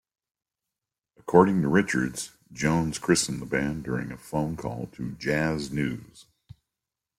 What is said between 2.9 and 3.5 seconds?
christened the